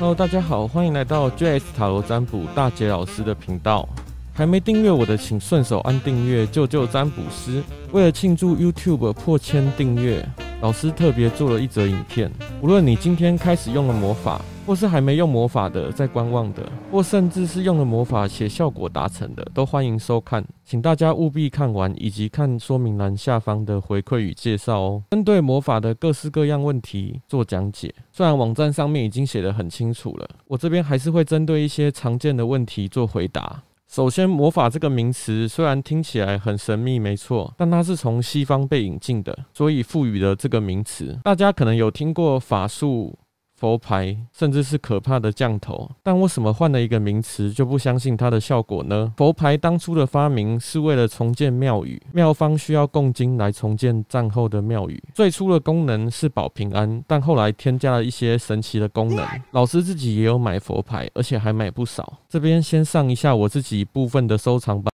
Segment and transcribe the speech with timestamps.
[0.00, 3.88] Hello，大家好，欢迎来到 JS 塔罗占卜大杰老师的频道。
[4.32, 7.60] 还没订阅我的，请顺手按订阅，救救占卜师。
[7.90, 10.24] 为了庆祝 YouTube 破千订阅，
[10.60, 12.28] 老师特别做了一则影片。
[12.60, 20.44] 无论你今天开始用了魔法，或是还没用魔法的，在观望的，或甚至是用了魔法且效果达成的，都欢迎收看。
[20.64, 25.02] 请大家务必看完，以及看说明栏下方的回馈与介绍哦。
[25.12, 33.62] 针对魔法的各式各样问题做讲解，虽然网站上面已经写得很清楚了，我这边还是会针对一些常见的问题做回答。
[33.90, 41.18] 首先，魔法这个名词虽然听起来很神秘，没错，但它是从西方被引进的，所以赋予了这个名词。
[41.24, 43.18] 大家可能有听过法术。
[43.58, 49.12] 佛牌，甚至是可怕的降头，但为什么换了一个名词就不相信它的效果呢？
[49.16, 55.02] 佛牌当初的发明是为了重建庙宇，庙方需要供金来重建战后的庙宇。
[55.12, 59.26] 最初的功能是保平安，但后来添加了一些神奇的功能。
[59.50, 62.20] 老师自己也有买佛牌，而且还买不少。
[62.28, 64.88] 这边先上一下我自己部分的收藏吧。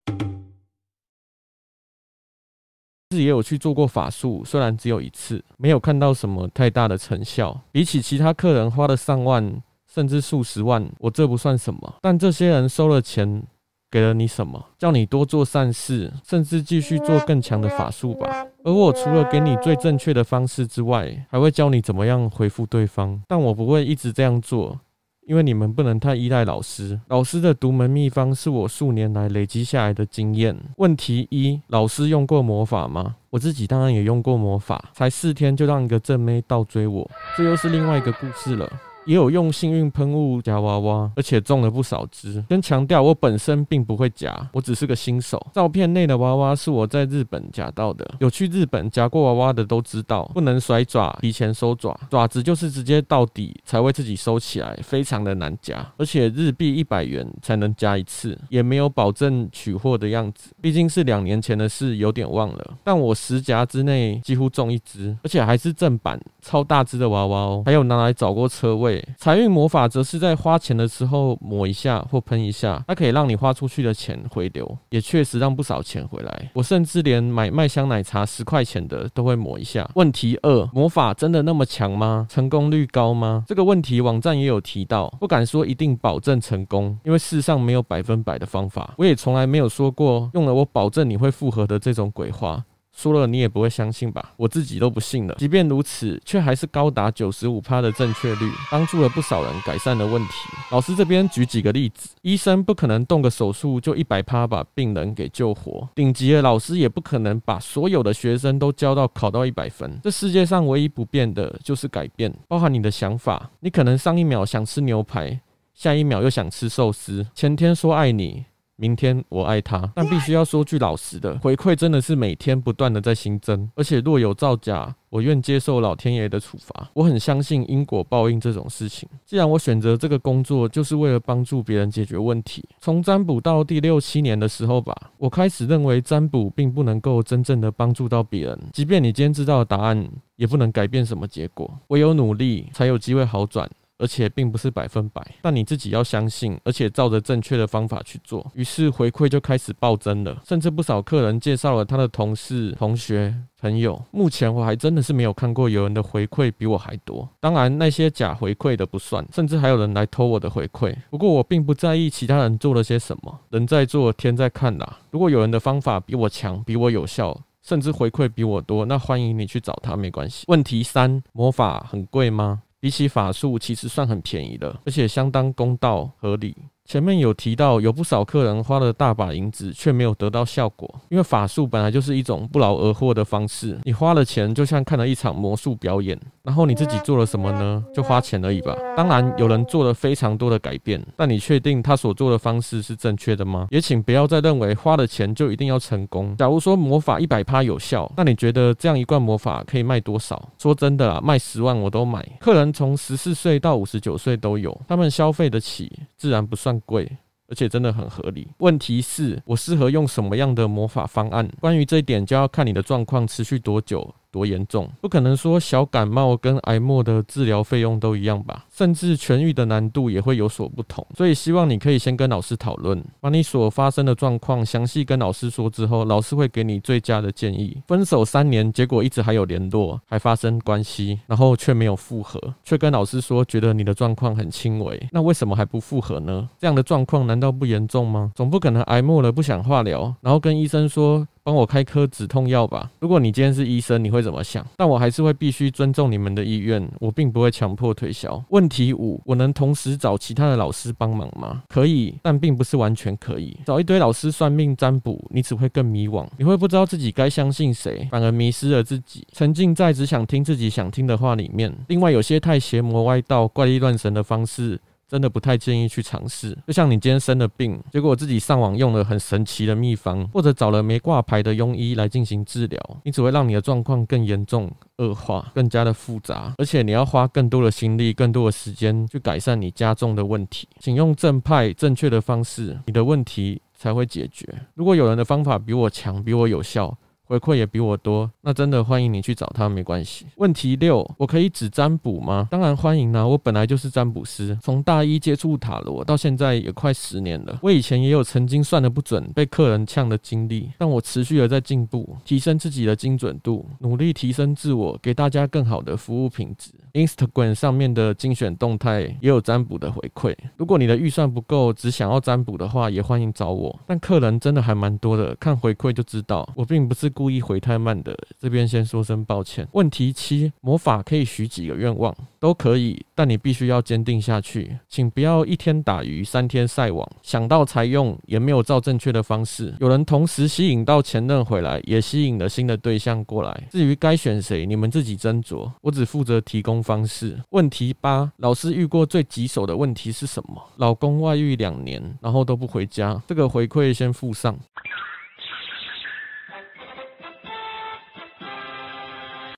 [3.13, 7.61] 自己也有去做过法术，虽然只有一次，没有看到什么太大的成效。
[7.71, 11.93] 比起其他客人花了上万甚至数十万，我这不算什么。
[12.01, 13.43] 但这些人收了钱，
[13.91, 14.65] 给了你什么？
[14.79, 18.47] 叫你多做善事，甚至继续做更强的法术吧。
[18.63, 23.21] 而我除了给你最正确的方式之外，还会教你怎么样回复对方。
[23.27, 24.79] 但我不会一直这样做。
[25.25, 30.55] 因为你们不能太依赖老师，老师的独门秘方是我数年来累积下来的经验。
[30.77, 33.15] 问题一：老师用过魔法吗？
[33.29, 38.69] 我自己当然也用过魔法，才四天就让一个正妹倒追我，这又是另外一个故事了。
[39.05, 42.43] 也有用幸运喷雾夹娃娃，而且中了不少只。
[42.49, 45.45] 先强调，我本身并不会夹，我只是个新手。
[45.53, 48.09] 照片内的娃娃是我在日本夹到的。
[48.19, 55.85] 有去日本夹过娃娃的都知道，不能甩爪，提前收爪，爪子就是直接到底才会自己收起来，非常的难夹。
[55.97, 60.51] 而且日币一百元才能夹一次，也没有保证取货的样子。
[60.61, 62.73] 毕竟是两年前的事，有点忘了。
[62.83, 67.63] 但我十夹之内几乎中一只，而且还是正版，超大只的娃娃哦。
[67.65, 68.92] 还有拿来找过车位。
[69.17, 76.51] 财运魔法则是在花钱的时候抹一下或喷一下，它可以让你花出去的钱回流，也确实让不少钱回来。
[76.53, 79.89] 我甚至连买麦香奶茶十块钱的都会抹一下。
[79.95, 82.27] 问题二：魔法真的那么强吗？
[82.29, 83.45] 成功率高吗？
[83.47, 88.93] 这个问题网站也有提到，不敢说一定保证成功，因为世上没有百分百的方法。
[88.97, 92.63] 我也从来没有说过用了我保证你会复合的这种鬼话。
[92.95, 94.33] 说了你也不会相信吧？
[94.37, 95.35] 我自己都不信了。
[95.39, 100.33] 即便如此，却还是高达九十五趴的正确率，帮助了不少人改善了问题。
[100.71, 109.99] 老师这边举几个例子：医生不可能动个手术就一百趴把病人给救活，顶级的老师也不可能把所有的学生都教到考到一百分。
[110.03, 113.49] 这世界上唯一不变的就是改变，包含你的想法。
[113.61, 115.39] 你可能上一秒想吃牛排，
[115.73, 117.25] 下一秒又想吃寿司。
[117.33, 118.45] 前天说爱你。
[118.75, 126.89] 明天我爱他，但必须要说句老实的，回馈真的是每天不断的在新增，而且若有造假，我愿接受老天爷的处罚。
[126.93, 129.07] 我很相信因果报应这种事情。
[129.25, 132.67] 既然我选择这个工作，就是为了帮助别人解决问题。
[132.79, 141.71] 从占卜到第六七年的时候吧，我开始认为占卜并不能够真正的帮助到别人，即便你今天知道的答案，也不能改变什么结果。
[141.89, 143.69] 唯有努力，才有机会好转。
[144.03, 148.45] 而且并不是百分百，但你自己要相信，而且照着正确的方法去做。
[148.53, 154.03] 于是回馈就开始暴增了，甚至不少客人介绍了他的同事、同学、朋友。
[154.11, 157.29] 目前我还真的是没有看过有人的回馈比我还多。
[157.39, 160.93] 当然那些假回馈的不算，甚至还有人来偷我的回馈。
[161.09, 164.99] 不过我并不在意其他人做了些什么，人在做天在看啦。
[165.11, 170.43] 如果有人的方法比我强、比我有效，甚至回馈比我多，那欢迎你去找他，没关系。
[170.49, 172.62] 问题三：魔法很贵吗？
[172.83, 176.53] 比起法术，其实算很便宜的，而且相当公道合理。
[176.85, 180.93] 前面有提到，有不少客人花了大把银子，却没有得到效果。
[181.09, 186.19] 因为法术本来就是一种不劳而获的方式，你花了钱，就像看了一场魔术表演。
[186.43, 187.81] 然后你自己做了什么呢？
[187.93, 188.75] 就花钱而已吧。
[188.97, 193.67] 当然，有人做了非常多的改变，但你确定他所做的方式是正确的吗？
[193.71, 196.35] 也请不要再认为花了钱就一定要成功。
[196.35, 200.49] 假如说魔法一百趴有效，那你觉得这样一罐魔法可以卖多少？
[200.57, 202.27] 说真的啊，卖十万我都买。
[202.41, 207.17] 客人从十四岁到五十九岁都有，他们消费得起，自然不贵。
[207.49, 208.47] 而且真的很合理。
[208.59, 211.47] 问题是，我适合用什么样的魔法方案？
[211.59, 218.65] 关于这一点，就要看你的状况持续多久，多严重，不可能说小感冒跟癌末的治疗费用都一样吧？
[218.73, 221.05] 甚至痊愈的难度也会有所不同。
[221.15, 227.77] 所以希望你可以先跟老师讨论，把你所发生的状况详细跟老师说之后，老师会给你最佳的建议。
[227.87, 236.49] 分手三年，结果一直还有联络，还发生关系，然后却没有复合，却跟老师说觉得你的状况很轻微，那为什么还不复合呢？
[236.57, 238.31] 这样的状况难道不严重吗？
[238.33, 241.27] 总不可能癌末了不想化疗，然后跟医生说。
[241.45, 242.89] 帮我开颗止痛药吧。
[242.99, 244.65] 如果你今天是医生，你会怎么想？
[244.77, 248.41] 但我还是会必须尊重你们的意愿，我并不会强迫推销。
[248.49, 251.63] 问题五：我能同时找其他的老师帮忙吗？
[251.67, 253.57] 可以，但并不是完全可以。
[253.65, 256.25] 找一堆老师算命占卜，你只会更迷惘。
[256.37, 261.75] 你会不知道自己该相信谁，反而迷失了自己，沉浸在只想听自己想听的话里面。
[261.89, 264.79] 另外，有些太邪魔歪道、怪力乱神的方式。
[265.13, 266.57] 真的不太建议去尝试。
[266.65, 280.67] 就像你今天生了病，结果自己上网用了很神奇的秘方，或者找了没挂牌的庸医来进行治疗，你只会让你的状况更严重、恶化、更加的复杂，而且你要花更多的心力、更多的时间去改善你加重的问题。
[280.79, 284.51] 请用正派、正确的方式，你的问题才会解决。
[284.73, 290.25] 如果有人的方法比我强、比我有效，回馈也比我多，那真的欢迎你去找他，没关系。
[290.35, 292.47] 问题六，我可以只占卜吗？
[292.51, 297.57] 当然欢迎啦，我本来就是占卜师，从大一接触塔罗到现在也快十年了。
[297.61, 306.71] 我以前也有曾经算得不准、被客人呛的经历，但我持续的在进步，提升自己的精准度，努力提升自我，给大家更好的服务品质。
[306.93, 310.35] Instagram 上面的精选动态也有占卜的回馈。
[310.57, 313.79] 如果你的预算不够，只想要占卜的话，也欢迎找我。
[313.87, 318.13] 但客人真的还蛮多的，看回馈就知道，我并不是故意回太慢的。
[318.37, 319.65] 这边先说声抱歉。
[319.71, 322.13] 问题七：魔法可以许几个愿望？
[322.41, 324.77] 都可以，但你必须要坚定下去。
[324.89, 329.73] 请不要一天打鱼三天晒网，想到才用，也没有照正确的方式。
[329.79, 333.67] 有人同时吸引到前任回来，也吸引了新的对象过来。
[333.71, 335.71] 至于该选谁，你们自己斟酌。
[335.79, 336.73] 我只负责提供。
[336.83, 337.39] 方式。
[337.51, 340.61] 问题八，老师遇过最棘手的问题是什么？
[340.77, 344.57] 老公外遇两年，然后都不回家，这个回馈先附上。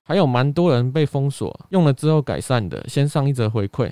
[0.06, 3.90] 还有蛮多人被封锁，用了之后改善的，先上一则回馈。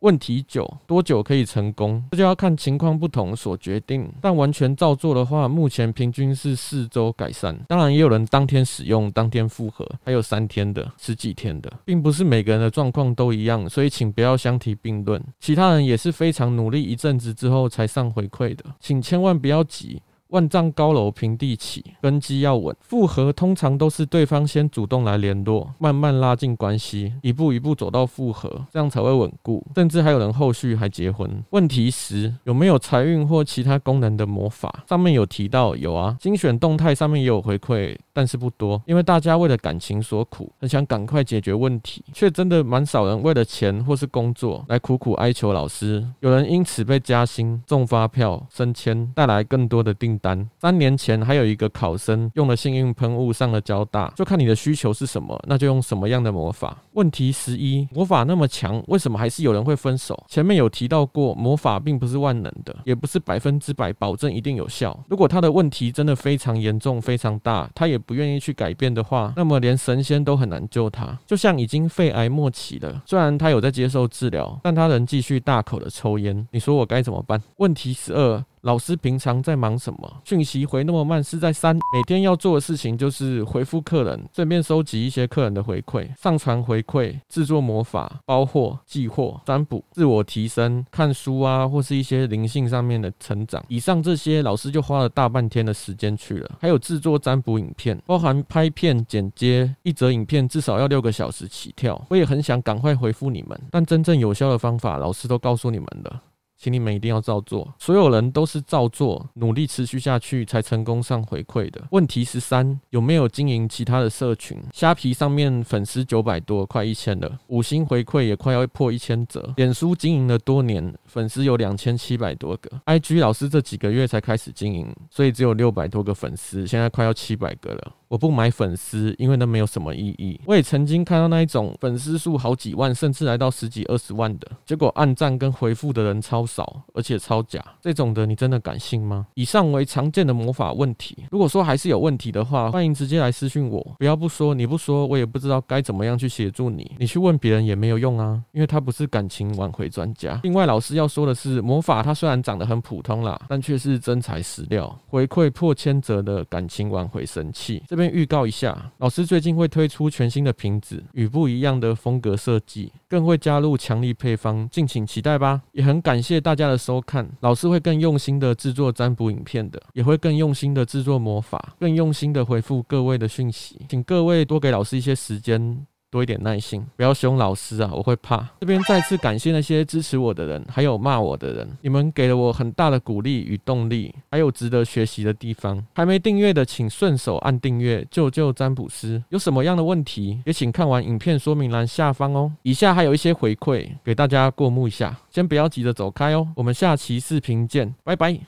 [0.00, 2.02] 问题九：多久可以成功？
[2.10, 4.12] 这就要看情况不同所决定。
[4.20, 7.56] 但完全照做的话，目前平均是四周改善。
[7.68, 15.22] 当然，也有人当天使用，当天复合，还有三天的、十几天的，并不是每个人的状况都一样，所以请不要相提并论。
[15.38, 20.02] 其他人也是非常努力一阵子之后才上回馈的，请千万不要急。
[20.32, 22.74] 万丈高楼平地起，根基要稳。
[22.80, 29.62] 复合通常都是对方先主动来联络，慢慢拉近关系，一步一步走到复合，这样才会稳固。
[29.74, 31.30] 甚至还有人后续还结婚。
[31.50, 34.84] 问题十，有没有财运或其他功能的魔法？
[34.88, 46.02] 上面有提到有啊，精选动态上面也有回馈，但是不多，因为大家为了感情所苦，很想赶快解决问题，却真的蛮少人为了钱或是工作来苦苦哀求老师。
[46.20, 50.48] 有人因此被加薪、中发票、升迁，带来更多的订单。
[50.58, 56.78] 三年前还有一个考生用了幸运喷雾上了交大，就看你的需求是什么，那就用什么样的魔法。
[56.92, 60.18] 问题十一，魔法那么强，为什么还是有人会分手？
[60.28, 64.98] 前面有提到过，魔法并不是万能的，也不是百分之百保证一定有效。
[65.08, 71.18] 如果他的问题真的非常严重、非常大，他也不愿意去改变的话，那么连神仙都很难救他。
[71.26, 76.46] 就像已经肺癌末期了，虽然他有在接受治疗，但他仍继续大口的抽烟。
[76.52, 77.42] 你说我该怎么办？
[77.56, 78.44] 问题十二。
[78.62, 80.20] 老师平常在忙什么？
[80.24, 81.74] 讯息回那么慢是在删？
[81.92, 93.60] 每天要做的事情就是回复客人，顺便收集一些客人的回馈，上传回馈，制作魔法、包货、寄货、占卜、自我提升、看书啊，或是一些灵性上面的成长。
[93.66, 96.48] 以上这些，老师就花了大半天的时间去了。
[96.60, 102.00] 还有制作占卜影片，包含拍片、剪接，一则影片至少要六个小时起跳。
[102.08, 106.22] 我也很想赶快回复你们，但真正有效的方法，老师都告诉你们了。
[106.62, 111.82] 请你们一定要照做，所有人都是照做，努力持续下去才成功上回馈的。
[111.90, 114.56] 问题十三，有没有经营其他的社群？
[114.72, 119.52] 虾皮上面粉丝九百多，快一千了，五星回馈也快要破一千折。
[119.56, 122.70] 脸书经营了多年，粉丝有两千七百多个。
[122.86, 127.92] IG 老师这几个月才开始经营，所以只有六百多个粉丝，现在快要七百个了。
[128.06, 130.38] 我不买粉丝，因为那没有什么意义。
[130.44, 137.64] 我也曾经看到那一种粉丝数好几万，甚至来到十几二十万的，结果按赞跟回复的人超少，而且超假。
[137.80, 139.26] 这种的你真的敢信吗？
[139.34, 141.24] 以上为常见的魔法问题。
[141.30, 143.96] 如果说还是有问题的话，欢迎直接来私信我。
[143.98, 146.92] 不要不说，你不说，我也不知道该怎么样去协助你。
[146.98, 150.38] 你去问别人也没有用啊，因为他不是感情挽回专家。
[150.42, 157.82] 另外，老师要说的是，魔法它虽然长得很普通啦，但却是真材实料，回馈破千折的感情挽回神器。
[157.88, 165.62] 这边预告一下，老师最近会推出全新的瓶子与不一样的风格设计，更会加入强力配方，敬请期待吧。
[165.72, 175.86] 也很感谢大家的收看，老师会更用心的制作占卜影片的，也会更用心的制作魔法，更用心的回复各位的讯息，请各位多给老师一些时间。
[176.12, 178.46] 多一点耐心，不要凶老师啊，我会怕。
[178.60, 185.82] 这边再次感谢那些支持我的人，还有骂我的人，你们给了我很大的鼓励与动力，还有值得学习的地方。
[185.94, 189.22] 还没订阅的，请顺手按订阅，救救占卜师。
[189.30, 192.52] 有什么样的问题，也请看完影片说明栏下方哦。
[192.62, 196.46] 以下还有一些回馈给大家过目一下，先不要急着走开哦。
[196.54, 198.38] 我们下期视频见，拜拜。